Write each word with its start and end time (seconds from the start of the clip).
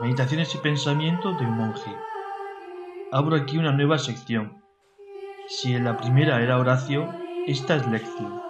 Meditaciones 0.00 0.52
y 0.56 0.58
Pensamientos 0.58 1.38
de 1.38 1.46
un 1.46 1.56
monje. 1.56 1.94
Abro 3.12 3.36
aquí 3.36 3.58
una 3.58 3.70
nueva 3.70 3.96
sección. 3.98 4.60
Si 5.46 5.72
en 5.72 5.84
la 5.84 5.96
primera 5.96 6.42
era 6.42 6.58
Horacio, 6.58 7.08
esta 7.46 7.76
es 7.76 7.86
lección. 7.86 8.40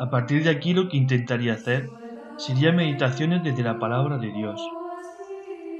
A 0.00 0.10
partir 0.10 0.42
de 0.42 0.50
aquí 0.50 0.74
lo 0.74 0.88
que 0.88 0.96
intentaría 0.96 1.52
hacer 1.52 1.90
sería 2.38 2.72
meditaciones 2.72 3.44
desde 3.44 3.62
la 3.62 3.78
palabra 3.78 4.18
de 4.18 4.32
Dios. 4.32 4.60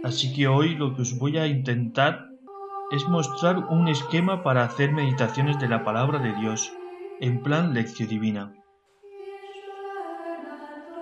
Así 0.04 0.32
que 0.32 0.46
hoy 0.46 0.76
lo 0.76 0.94
que 0.94 1.02
os 1.02 1.18
voy 1.18 1.36
a 1.38 1.48
intentar 1.48 2.28
es 2.92 3.08
mostrar 3.08 3.58
un 3.58 3.88
esquema 3.88 4.44
para 4.44 4.62
hacer 4.62 4.92
meditaciones 4.92 5.58
de 5.58 5.68
la 5.68 5.82
palabra 5.82 6.20
de 6.20 6.32
Dios 6.34 6.72
en 7.18 7.42
plan 7.42 7.74
lección 7.74 8.08
divina. 8.08 8.52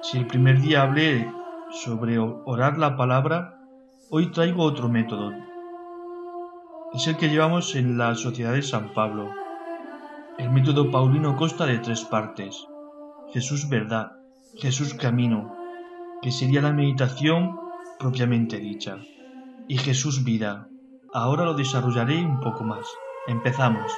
Si 0.00 0.16
el 0.16 0.26
primer 0.26 0.62
día 0.62 0.80
hablé 0.80 1.30
sobre 1.72 2.18
orar 2.18 2.76
la 2.76 2.96
palabra, 2.96 3.58
hoy 4.10 4.30
traigo 4.30 4.62
otro 4.62 4.90
método. 4.90 5.32
Es 6.92 7.06
el 7.06 7.16
que 7.16 7.30
llevamos 7.30 7.74
en 7.74 7.96
la 7.96 8.14
Sociedad 8.14 8.52
de 8.52 8.62
San 8.62 8.92
Pablo. 8.92 9.30
El 10.38 10.50
método 10.50 10.90
paulino 10.90 11.34
consta 11.34 11.64
de 11.64 11.78
tres 11.78 12.04
partes. 12.04 12.66
Jesús 13.32 13.70
verdad, 13.70 14.12
Jesús 14.58 14.92
camino, 14.92 15.56
que 16.20 16.30
sería 16.30 16.60
la 16.60 16.72
meditación 16.72 17.58
propiamente 17.98 18.58
dicha, 18.58 18.98
y 19.66 19.78
Jesús 19.78 20.24
vida. 20.24 20.68
Ahora 21.14 21.46
lo 21.46 21.54
desarrollaré 21.54 22.22
un 22.22 22.40
poco 22.40 22.64
más. 22.64 22.86
Empezamos. 23.26 23.90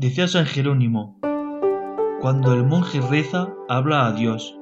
Decía 0.00 0.26
San 0.28 0.46
Jerónimo, 0.46 1.18
cuando 2.22 2.54
el 2.54 2.64
monje 2.64 3.02
reza, 3.02 3.52
habla 3.68 4.06
a 4.06 4.12
Dios, 4.12 4.58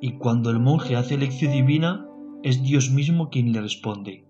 y 0.00 0.18
cuando 0.18 0.50
el 0.50 0.58
monje 0.58 0.96
hace 0.96 1.16
lección 1.16 1.52
divina, 1.52 2.08
es 2.42 2.60
Dios 2.64 2.90
mismo 2.90 3.30
quien 3.30 3.52
le 3.52 3.60
responde. 3.60 4.24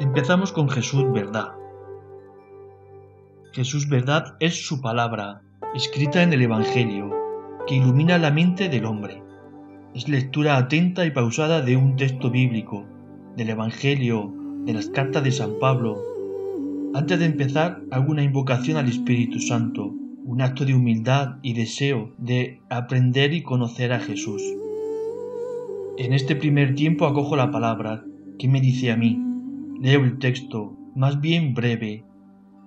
Empezamos 0.00 0.50
con 0.50 0.68
Jesús 0.68 1.04
verdad. 1.12 1.52
Jesús 3.52 3.88
verdad 3.88 4.34
es 4.40 4.66
su 4.66 4.80
palabra, 4.80 5.42
escrita 5.76 6.24
en 6.24 6.32
el 6.32 6.42
Evangelio, 6.42 7.14
que 7.68 7.76
ilumina 7.76 8.18
la 8.18 8.32
mente 8.32 8.68
del 8.68 8.84
hombre. 8.84 9.22
Es 9.94 10.08
lectura 10.08 10.56
atenta 10.56 11.06
y 11.06 11.12
pausada 11.12 11.60
de 11.60 11.76
un 11.76 11.94
texto 11.94 12.32
bíblico, 12.32 12.84
del 13.36 13.50
Evangelio, 13.50 14.34
de 14.64 14.74
las 14.74 14.88
cartas 14.88 15.22
de 15.22 15.30
San 15.30 15.60
Pablo, 15.60 16.13
antes 16.94 17.18
de 17.18 17.24
empezar, 17.24 17.82
hago 17.90 18.12
una 18.12 18.22
invocación 18.22 18.76
al 18.76 18.88
Espíritu 18.88 19.40
Santo, 19.40 19.92
un 20.24 20.40
acto 20.40 20.64
de 20.64 20.74
humildad 20.74 21.36
y 21.42 21.52
deseo 21.52 22.12
de 22.18 22.60
aprender 22.70 23.34
y 23.34 23.42
conocer 23.42 23.92
a 23.92 23.98
Jesús. 23.98 24.42
En 25.98 26.12
este 26.12 26.36
primer 26.36 26.76
tiempo 26.76 27.06
acojo 27.06 27.34
la 27.34 27.50
palabra, 27.50 28.04
que 28.38 28.48
me 28.48 28.60
dice 28.60 28.92
a 28.92 28.96
mí. 28.96 29.20
Leo 29.80 30.04
el 30.04 30.18
texto, 30.18 30.76
más 30.94 31.20
bien 31.20 31.52
breve, 31.52 32.04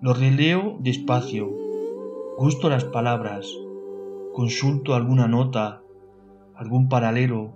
lo 0.01 0.13
releo 0.13 0.77
despacio, 0.81 1.49
gusto 2.37 2.69
las 2.69 2.83
palabras, 2.83 3.47
consulto 4.33 4.93
alguna 4.93 5.29
nota, 5.29 5.81
algún 6.53 6.89
paralelo. 6.89 7.53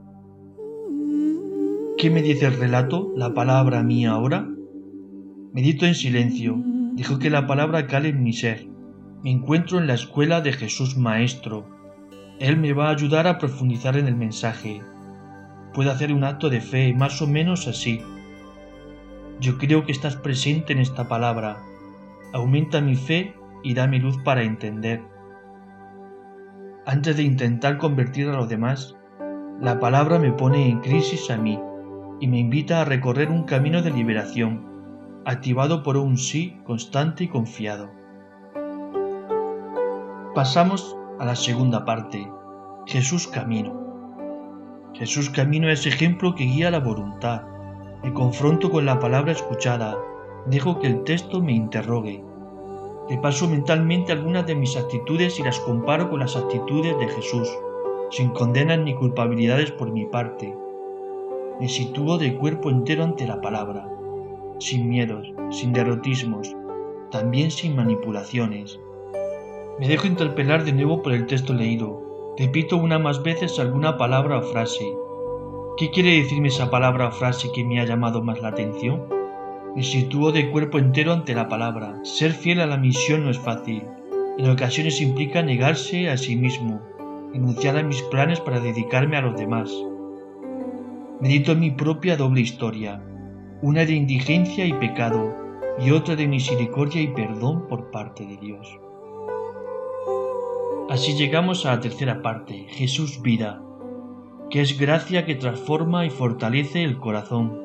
¿Qué 1.97 2.09
me 2.09 2.21
dice 2.21 2.45
el 2.45 2.57
relato, 2.57 3.11
la 3.15 3.33
palabra 3.33 3.83
mía 3.83 4.11
ahora? 4.11 4.47
Medito 5.53 5.85
en 5.85 5.95
silencio, 5.95 6.63
dejo 6.93 7.19
que 7.19 7.29
la 7.29 7.47
palabra 7.47 7.87
cale 7.87 8.09
en 8.09 8.23
mi 8.23 8.33
ser. 8.33 8.67
Me 9.23 9.31
encuentro 9.31 9.77
en 9.77 9.87
la 9.87 9.93
escuela 9.93 10.41
de 10.41 10.51
Jesús 10.51 10.97
Maestro. 10.97 11.65
Él 12.39 12.57
me 12.57 12.73
va 12.73 12.87
a 12.87 12.91
ayudar 12.91 13.27
a 13.27 13.37
profundizar 13.37 13.97
en 13.97 14.07
el 14.07 14.15
mensaje. 14.15 14.81
Puedo 15.73 15.91
hacer 15.91 16.11
un 16.11 16.23
acto 16.23 16.49
de 16.49 16.59
fe 16.59 16.93
más 16.93 17.21
o 17.21 17.27
menos 17.27 17.67
así. 17.67 18.01
Yo 19.39 19.57
creo 19.57 19.85
que 19.85 19.91
estás 19.91 20.15
presente 20.15 20.73
en 20.73 20.79
esta 20.79 21.07
palabra. 21.07 21.57
Aumenta 22.33 22.81
mi 22.81 22.95
fe 22.95 23.35
y 23.63 23.73
dame 23.73 23.99
luz 23.99 24.17
para 24.23 24.43
entender. 24.43 25.01
Antes 26.85 27.15
de 27.15 27.23
intentar 27.23 27.77
convertir 27.77 28.27
a 28.27 28.33
los 28.33 28.49
demás, 28.49 28.95
la 29.61 29.79
palabra 29.79 30.17
me 30.17 30.31
pone 30.31 30.67
en 30.67 30.79
crisis 30.79 31.29
a 31.29 31.37
mí 31.37 31.59
y 32.19 32.27
me 32.27 32.39
invita 32.39 32.81
a 32.81 32.85
recorrer 32.85 33.29
un 33.29 33.43
camino 33.43 33.81
de 33.81 33.91
liberación 33.91 34.70
activado 35.23 35.83
por 35.83 35.97
un 35.97 36.17
sí 36.17 36.57
constante 36.65 37.25
y 37.25 37.27
confiado. 37.27 37.91
Pasamos 40.33 40.97
a 41.19 41.25
la 41.25 41.35
segunda 41.35 41.85
parte, 41.85 42.27
Jesús 42.87 43.27
Camino. 43.27 43.79
Jesús 44.93 45.29
Camino 45.29 45.69
es 45.69 45.85
ejemplo 45.85 46.33
que 46.33 46.45
guía 46.45 46.71
la 46.71 46.79
voluntad. 46.79 47.43
Me 48.03 48.13
confronto 48.13 48.71
con 48.71 48.85
la 48.85 48.99
palabra 48.99 49.31
escuchada, 49.31 49.95
dejo 50.47 50.79
que 50.79 50.87
el 50.87 51.03
texto 51.03 51.41
me 51.41 51.51
interrogue. 51.51 52.23
paso 53.21 53.47
mentalmente 53.47 54.11
algunas 54.11 54.47
de 54.47 54.55
mis 54.55 54.75
actitudes 54.75 55.39
y 55.39 55.43
las 55.43 55.59
comparo 55.59 56.09
con 56.09 56.21
las 56.21 56.35
actitudes 56.35 56.97
de 56.97 57.07
Jesús, 57.09 57.47
sin 58.09 58.29
condenas 58.31 58.79
ni 58.79 58.95
culpabilidades 58.95 59.71
por 59.71 59.91
mi 59.91 60.05
parte. 60.05 60.55
Me 61.59 61.69
sitúo 61.69 62.17
de 62.17 62.35
cuerpo 62.37 62.71
entero 62.71 63.03
ante 63.03 63.27
la 63.27 63.39
palabra 63.39 64.00
sin 64.61 64.87
miedos, 64.87 65.33
sin 65.49 65.73
derrotismos, 65.73 66.55
también 67.09 67.51
sin 67.51 67.75
manipulaciones. 67.75 68.79
Me 69.79 69.87
dejo 69.87 70.07
interpelar 70.07 70.63
de 70.63 70.73
nuevo 70.73 71.01
por 71.01 71.13
el 71.13 71.25
texto 71.25 71.53
leído. 71.53 72.33
Repito 72.37 72.77
una 72.77 72.99
más 72.99 73.23
veces 73.23 73.59
alguna 73.59 73.97
palabra 73.97 74.37
o 74.37 74.41
frase. 74.43 74.85
¿Qué 75.77 75.89
quiere 75.89 76.11
decirme 76.11 76.49
esa 76.49 76.69
palabra 76.69 77.07
o 77.07 77.11
frase 77.11 77.51
que 77.51 77.65
me 77.65 77.79
ha 77.79 77.85
llamado 77.85 78.21
más 78.21 78.41
la 78.41 78.49
atención? 78.49 79.03
Me 79.75 79.83
sitúo 79.83 80.31
de 80.31 80.51
cuerpo 80.51 80.77
entero 80.77 81.13
ante 81.13 81.33
la 81.33 81.49
palabra. 81.49 81.99
Ser 82.03 82.31
fiel 82.31 82.61
a 82.61 82.67
la 82.67 82.77
misión 82.77 83.23
no 83.23 83.31
es 83.31 83.39
fácil. 83.39 83.83
En 84.37 84.49
ocasiones 84.49 85.01
implica 85.01 85.41
negarse 85.41 86.09
a 86.09 86.17
sí 86.17 86.35
mismo, 86.35 86.81
enunciar 87.33 87.77
a 87.77 87.83
mis 87.83 88.01
planes 88.03 88.39
para 88.39 88.59
dedicarme 88.59 89.17
a 89.17 89.21
los 89.21 89.35
demás. 89.35 89.71
Medito 91.19 91.51
en 91.51 91.59
mi 91.59 91.71
propia 91.71 92.17
doble 92.17 92.41
historia, 92.41 93.03
una 93.63 93.85
de 93.85 93.93
indigencia 93.93 94.65
y 94.65 94.73
pecado 94.73 95.35
y 95.79 95.91
otra 95.91 96.15
de 96.15 96.27
misericordia 96.27 96.99
y 96.99 97.09
perdón 97.09 97.67
por 97.67 97.91
parte 97.91 98.25
de 98.25 98.37
Dios. 98.37 98.79
Así 100.89 101.13
llegamos 101.13 101.65
a 101.65 101.75
la 101.75 101.79
tercera 101.79 102.23
parte, 102.23 102.65
Jesús 102.69 103.21
vida, 103.21 103.61
que 104.49 104.61
es 104.61 104.79
gracia 104.79 105.25
que 105.25 105.35
transforma 105.35 106.07
y 106.07 106.09
fortalece 106.09 106.83
el 106.83 106.97
corazón. 106.97 107.61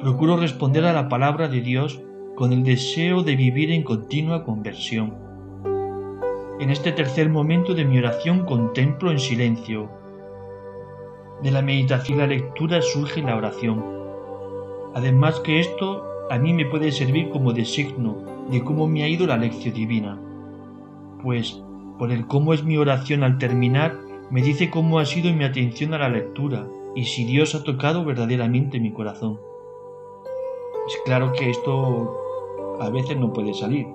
Procuro 0.00 0.38
responder 0.38 0.86
a 0.86 0.94
la 0.94 1.10
palabra 1.10 1.46
de 1.46 1.60
Dios 1.60 2.00
con 2.34 2.54
el 2.54 2.64
deseo 2.64 3.22
de 3.22 3.36
vivir 3.36 3.70
en 3.70 3.82
continua 3.82 4.44
conversión. 4.44 5.14
En 6.58 6.70
este 6.70 6.90
tercer 6.90 7.28
momento 7.28 7.74
de 7.74 7.84
mi 7.84 7.98
oración 7.98 8.46
contemplo 8.46 9.10
en 9.10 9.18
silencio. 9.18 9.90
De 11.42 11.50
la 11.50 11.60
meditación 11.60 12.16
y 12.16 12.20
la 12.22 12.26
lectura 12.26 12.80
surge 12.80 13.20
la 13.20 13.36
oración 13.36 14.01
Además 14.94 15.40
que 15.40 15.60
esto 15.60 16.04
a 16.30 16.38
mí 16.38 16.52
me 16.52 16.66
puede 16.66 16.92
servir 16.92 17.30
como 17.30 17.52
designo 17.52 18.16
de 18.50 18.62
cómo 18.62 18.86
me 18.86 19.02
ha 19.02 19.08
ido 19.08 19.26
la 19.26 19.36
lección 19.36 19.74
divina, 19.74 20.18
pues 21.22 21.62
por 21.98 22.10
el 22.10 22.26
cómo 22.26 22.52
es 22.54 22.64
mi 22.64 22.76
oración 22.76 23.22
al 23.22 23.38
terminar 23.38 23.96
me 24.30 24.42
dice 24.42 24.70
cómo 24.70 24.98
ha 24.98 25.04
sido 25.04 25.32
mi 25.32 25.44
atención 25.44 25.92
a 25.94 25.98
la 25.98 26.08
lectura 26.08 26.66
y 26.94 27.04
si 27.04 27.24
Dios 27.24 27.54
ha 27.54 27.62
tocado 27.64 28.04
verdaderamente 28.04 28.80
mi 28.80 28.90
corazón. 28.90 29.38
Es 30.86 30.96
claro 31.04 31.32
que 31.32 31.50
esto 31.50 32.18
a 32.80 32.88
veces 32.90 33.16
no 33.18 33.32
puede 33.32 33.54
salir, 33.54 33.86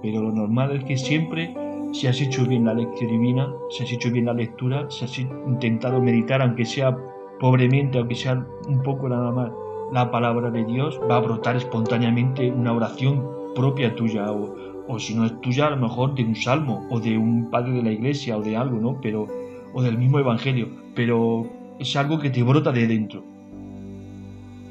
pero 0.00 0.22
lo 0.22 0.32
normal 0.32 0.76
es 0.76 0.84
que 0.84 0.96
siempre 0.96 1.54
si 1.92 2.06
has 2.06 2.20
hecho 2.20 2.46
bien 2.46 2.64
la 2.64 2.74
lección 2.74 3.10
divina, 3.10 3.54
si 3.68 3.84
has 3.84 3.92
hecho 3.92 4.10
bien 4.10 4.24
la 4.24 4.32
lectura, 4.32 4.90
si 4.90 5.04
has 5.04 5.18
intentado 5.18 6.00
meditar, 6.00 6.40
aunque 6.40 6.64
sea 6.64 6.96
pobremente, 7.38 7.98
aunque 7.98 8.14
sea 8.14 8.46
un 8.66 8.82
poco 8.82 9.08
nada 9.08 9.30
más, 9.30 9.52
la 9.92 10.10
palabra 10.10 10.50
de 10.50 10.64
Dios, 10.64 10.98
va 11.08 11.16
a 11.16 11.20
brotar 11.20 11.56
espontáneamente 11.56 12.50
una 12.50 12.72
oración 12.72 13.22
propia 13.54 13.94
tuya, 13.94 14.32
o, 14.32 14.98
si 14.98 15.14
no 15.14 15.26
es 15.26 15.40
tuya, 15.42 15.66
a 15.66 15.70
lo 15.70 15.76
mejor 15.76 16.14
de 16.14 16.24
un 16.24 16.34
salmo, 16.34 16.86
o 16.90 16.98
de 16.98 17.18
un 17.18 17.50
padre 17.50 17.72
de 17.72 17.82
la 17.82 17.92
iglesia, 17.92 18.38
o 18.38 18.42
de 18.42 18.56
algo, 18.56 18.78
¿no? 18.78 18.98
Pero, 19.02 19.28
o 19.74 19.82
del 19.82 19.98
mismo 19.98 20.18
evangelio, 20.18 20.68
pero 20.94 21.46
es 21.78 21.94
algo 21.94 22.18
que 22.18 22.30
te 22.30 22.42
brota 22.42 22.72
de 22.72 22.86
dentro. 22.86 23.22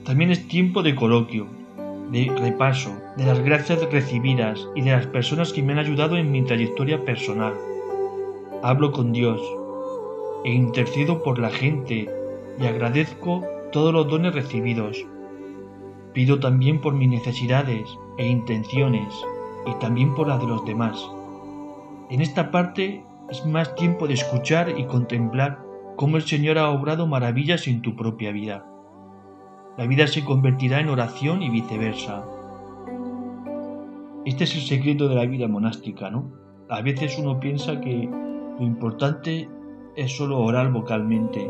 También 0.06 0.32
es 0.32 0.48
tiempo 0.48 0.82
de 0.82 0.96
coloquio, 0.96 1.46
de 2.12 2.32
repaso, 2.38 2.92
de 3.16 3.26
las 3.26 3.40
gracias 3.40 3.80
recibidas 3.92 4.68
y 4.76 4.82
de 4.82 4.92
las 4.92 5.06
personas 5.06 5.54
que 5.54 5.62
me 5.62 5.74
han 5.74 5.80
ayudado 5.80 6.18
en 6.18 6.32
mi 6.32 6.42
trayectoria 6.42 7.06
personal. 7.06 7.54
Hablo 8.64 8.92
con 8.92 9.12
Dios 9.12 9.40
e 10.44 10.52
intercedo 10.52 11.22
por 11.22 11.38
la 11.38 11.52
gente 11.52 12.10
y 12.60 12.66
agradezco 12.66 13.44
todos 13.72 13.94
los 13.94 14.08
dones 14.08 14.34
recibidos. 14.34 15.06
Pido 16.14 16.40
también 16.40 16.82
por 16.82 16.94
mis 16.94 17.10
necesidades 17.10 17.88
e 18.18 18.28
intenciones 18.28 19.14
y 19.66 19.74
también 19.80 20.14
por 20.14 20.28
las 20.28 20.40
de 20.40 20.48
los 20.48 20.66
demás. 20.66 21.00
En 22.10 22.22
esta 22.22 22.52
parte 22.52 23.06
es 23.30 23.46
más 23.46 23.74
tiempo 23.76 24.08
de 24.08 24.16
escuchar 24.16 24.78
y 24.78 24.86
contemplar 24.86 25.60
cómo 25.96 26.18
el 26.18 26.24
Señor 26.24 26.58
ha 26.58 26.70
obrado 26.70 27.08
maravillas 27.08 27.68
en 27.68 27.82
tu 27.82 27.96
propia 27.96 28.32
vida. 28.32 28.66
La 29.78 29.86
vida 29.86 30.08
se 30.08 30.26
convertirá 30.26 30.82
en 30.82 30.90
oración 30.90 31.42
y 31.42 31.50
viceversa. 31.50 32.26
Este 34.26 34.44
es 34.44 34.56
el 34.56 34.62
secreto 34.62 35.08
de 35.08 35.16
la 35.16 35.26
vida 35.26 35.48
monástica, 35.48 36.10
¿no? 36.10 36.30
A 36.70 36.82
veces 36.82 37.18
uno 37.18 37.40
piensa 37.40 37.80
que 37.80 38.10
lo 38.60 38.66
importante 38.66 39.50
es 39.96 40.16
solo 40.16 40.40
orar 40.40 40.72
vocalmente, 40.72 41.50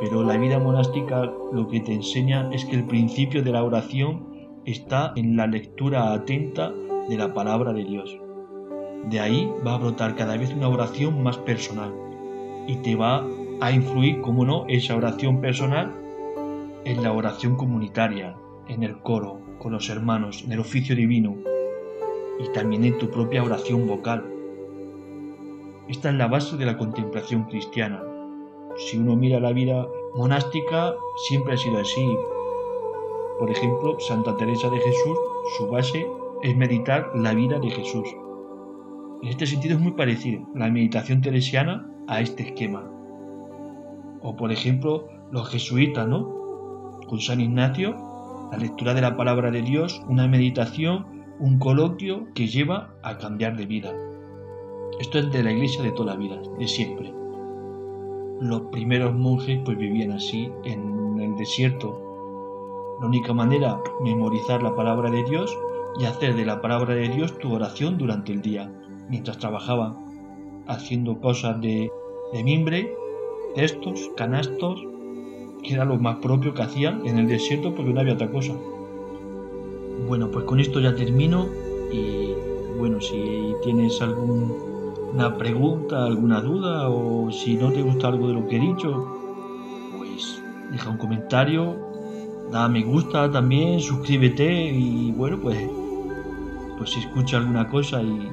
pero 0.00 0.22
la 0.22 0.38
vida 0.38 0.58
monástica 0.58 1.30
lo 1.52 1.68
que 1.68 1.80
te 1.80 1.92
enseña 1.92 2.48
es 2.52 2.64
que 2.64 2.76
el 2.76 2.84
principio 2.84 3.42
de 3.42 3.52
la 3.52 3.62
oración 3.62 4.26
está 4.64 5.12
en 5.14 5.36
la 5.36 5.46
lectura 5.46 6.12
atenta 6.12 6.72
de 7.08 7.16
la 7.16 7.34
palabra 7.34 7.72
de 7.74 7.84
Dios. 7.84 8.18
De 9.10 9.20
ahí 9.20 9.50
va 9.66 9.74
a 9.74 9.78
brotar 9.78 10.14
cada 10.16 10.36
vez 10.36 10.52
una 10.54 10.68
oración 10.68 11.22
más 11.22 11.36
personal 11.38 11.92
y 12.66 12.76
te 12.76 12.96
va 12.96 13.26
a 13.60 13.72
influir, 13.72 14.20
como 14.22 14.44
no, 14.44 14.64
esa 14.68 14.96
oración 14.96 15.40
personal 15.40 15.92
en 16.84 17.02
la 17.02 17.12
oración 17.12 17.56
comunitaria, 17.56 18.36
en 18.68 18.82
el 18.82 18.98
coro, 18.98 19.40
con 19.58 19.72
los 19.72 19.90
hermanos, 19.90 20.42
en 20.44 20.52
el 20.52 20.60
oficio 20.60 20.96
divino 20.96 21.36
y 22.38 22.50
también 22.52 22.84
en 22.84 22.96
tu 22.98 23.10
propia 23.10 23.42
oración 23.42 23.86
vocal. 23.86 24.24
Esta 25.88 26.08
es 26.08 26.14
la 26.14 26.28
base 26.28 26.56
de 26.56 26.64
la 26.64 26.78
contemplación 26.78 27.44
cristiana, 27.44 28.02
si 28.80 28.96
uno 28.96 29.14
mira 29.14 29.40
la 29.40 29.52
vida 29.52 29.86
monástica, 30.14 30.94
siempre 31.28 31.54
ha 31.54 31.56
sido 31.56 31.78
así. 31.78 32.16
Por 33.38 33.50
ejemplo, 33.50 33.98
Santa 34.00 34.36
Teresa 34.36 34.70
de 34.70 34.78
Jesús, 34.78 35.18
su 35.58 35.68
base 35.68 36.06
es 36.42 36.56
meditar 36.56 37.10
la 37.14 37.34
vida 37.34 37.58
de 37.58 37.70
Jesús. 37.70 38.08
En 39.22 39.28
este 39.28 39.46
sentido 39.46 39.74
es 39.74 39.80
muy 39.80 39.92
parecido 39.92 40.46
la 40.54 40.70
meditación 40.70 41.20
teresiana 41.20 41.90
a 42.08 42.20
este 42.20 42.44
esquema. 42.44 42.90
O 44.22 44.34
por 44.36 44.50
ejemplo, 44.50 45.08
los 45.30 45.48
jesuitas, 45.50 46.08
¿no? 46.08 46.98
Con 47.06 47.20
San 47.20 47.40
Ignacio, 47.40 47.96
la 48.50 48.58
lectura 48.58 48.94
de 48.94 49.02
la 49.02 49.16
palabra 49.16 49.50
de 49.50 49.62
Dios, 49.62 50.02
una 50.08 50.26
meditación, 50.26 51.06
un 51.38 51.58
coloquio 51.58 52.28
que 52.34 52.46
lleva 52.46 52.94
a 53.02 53.18
cambiar 53.18 53.56
de 53.56 53.66
vida. 53.66 53.92
Esto 54.98 55.18
es 55.18 55.30
de 55.30 55.42
la 55.42 55.52
iglesia 55.52 55.82
de 55.82 55.92
toda 55.92 56.14
la 56.14 56.18
vida, 56.18 56.40
de 56.58 56.68
siempre 56.68 57.19
los 58.40 58.62
primeros 58.72 59.14
monjes 59.14 59.60
pues 59.64 59.76
vivían 59.76 60.12
así 60.12 60.50
en 60.64 61.20
el 61.20 61.36
desierto. 61.36 62.96
La 63.00 63.06
única 63.06 63.32
manera, 63.32 63.78
memorizar 64.02 64.62
la 64.62 64.74
palabra 64.74 65.10
de 65.10 65.22
Dios 65.24 65.56
y 65.98 66.04
hacer 66.04 66.34
de 66.34 66.46
la 66.46 66.60
palabra 66.60 66.94
de 66.94 67.08
Dios 67.08 67.38
tu 67.38 67.52
oración 67.52 67.98
durante 67.98 68.32
el 68.32 68.40
día, 68.40 68.72
mientras 69.08 69.38
trabajaban, 69.38 69.96
haciendo 70.66 71.20
cosas 71.20 71.60
de, 71.60 71.90
de 72.32 72.44
mimbre, 72.44 72.94
textos, 73.54 74.10
canastos, 74.16 74.80
que 75.62 75.74
era 75.74 75.84
lo 75.84 75.98
más 75.98 76.16
propio 76.16 76.54
que 76.54 76.62
hacían 76.62 77.06
en 77.06 77.18
el 77.18 77.28
desierto 77.28 77.74
porque 77.74 77.92
no 77.92 78.00
había 78.00 78.14
otra 78.14 78.30
cosa. 78.30 78.54
Bueno, 80.08 80.30
pues 80.30 80.46
con 80.46 80.60
esto 80.60 80.80
ya 80.80 80.94
termino 80.94 81.46
y 81.92 82.32
bueno, 82.78 83.00
si 83.00 83.54
tienes 83.62 84.00
algún 84.00 84.69
una 85.12 85.36
pregunta, 85.36 86.04
alguna 86.04 86.40
duda 86.40 86.88
o 86.88 87.30
si 87.30 87.56
no 87.56 87.72
te 87.72 87.82
gusta 87.82 88.08
algo 88.08 88.28
de 88.28 88.34
lo 88.34 88.46
que 88.46 88.56
he 88.56 88.60
dicho, 88.60 89.06
pues 89.98 90.42
deja 90.70 90.90
un 90.90 90.98
comentario, 90.98 91.76
da 92.50 92.68
me 92.68 92.82
gusta 92.82 93.30
también, 93.30 93.80
suscríbete 93.80 94.72
y 94.72 95.12
bueno, 95.12 95.38
pues 95.40 95.58
pues 96.78 96.96
escucha 96.96 97.36
alguna 97.36 97.68
cosa 97.68 98.02
y 98.02 98.30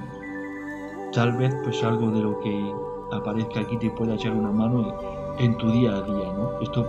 tal 1.12 1.36
vez 1.38 1.54
pues 1.66 1.84
algo 1.84 2.12
de 2.12 2.22
lo 2.22 2.40
que 2.40 2.74
aparezca 3.12 3.60
aquí 3.60 3.78
te 3.78 3.90
pueda 3.90 4.16
echar 4.16 4.32
una 4.32 4.52
mano 4.52 4.96
en 5.38 5.58
tu 5.58 5.70
día 5.70 5.98
a 5.98 6.02
día, 6.02 6.34
¿no? 6.34 6.62
Esto 6.62 6.88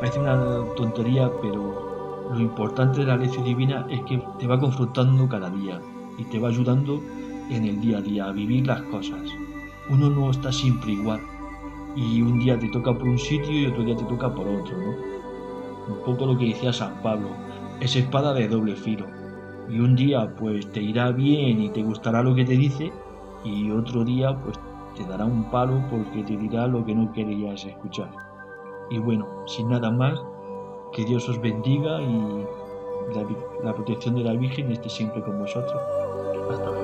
parece 0.00 0.18
una 0.18 0.64
tontería, 0.76 1.30
pero 1.40 2.28
lo 2.34 2.40
importante 2.40 3.00
de 3.00 3.06
la 3.06 3.16
lección 3.16 3.44
divina 3.44 3.86
es 3.88 4.02
que 4.02 4.20
te 4.38 4.46
va 4.46 4.58
confrontando 4.58 5.28
cada 5.28 5.50
día 5.50 5.80
y 6.18 6.24
te 6.24 6.38
va 6.38 6.48
ayudando 6.48 7.00
en 7.50 7.64
el 7.64 7.80
día 7.80 7.98
a 7.98 8.00
día, 8.00 8.24
a 8.26 8.32
vivir 8.32 8.66
las 8.66 8.82
cosas. 8.82 9.20
Uno 9.88 10.08
no 10.08 10.30
está 10.30 10.52
siempre 10.52 10.92
igual 10.92 11.20
y 11.96 12.22
un 12.22 12.38
día 12.38 12.58
te 12.58 12.68
toca 12.68 12.92
por 12.92 13.08
un 13.08 13.18
sitio 13.18 13.52
y 13.52 13.66
otro 13.66 13.82
día 13.82 13.96
te 13.96 14.04
toca 14.04 14.32
por 14.32 14.46
otro, 14.46 14.76
¿no? 14.78 14.90
Un 15.94 16.04
poco 16.04 16.26
lo 16.26 16.38
que 16.38 16.46
decía 16.46 16.72
San 16.72 17.02
Pablo, 17.02 17.28
es 17.80 17.96
espada 17.96 18.32
de 18.32 18.48
doble 18.48 18.76
filo. 18.76 19.06
Y 19.68 19.80
un 19.80 19.96
día 19.96 20.34
pues 20.36 20.70
te 20.72 20.80
irá 20.80 21.10
bien 21.10 21.62
y 21.62 21.70
te 21.70 21.82
gustará 21.82 22.22
lo 22.22 22.34
que 22.34 22.44
te 22.44 22.56
dice 22.56 22.92
y 23.44 23.70
otro 23.70 24.04
día 24.04 24.36
pues 24.42 24.58
te 24.96 25.04
dará 25.04 25.24
un 25.24 25.50
palo 25.50 25.82
porque 25.90 26.22
te 26.24 26.36
dirá 26.36 26.66
lo 26.66 26.84
que 26.84 26.94
no 26.94 27.12
querías 27.12 27.64
escuchar. 27.64 28.10
Y 28.90 28.98
bueno, 28.98 29.26
sin 29.46 29.68
nada 29.68 29.90
más, 29.90 30.20
que 30.92 31.04
Dios 31.04 31.28
os 31.28 31.40
bendiga 31.40 32.00
y 32.02 32.44
la, 33.64 33.74
protección 33.74 34.16
de 34.16 34.24
la 34.24 34.32
Virgen 34.32 34.70
esté 34.72 34.88
siempre 34.88 35.22
con 35.22 35.38
vosotros. 35.38 35.80
Hasta. 36.50 36.79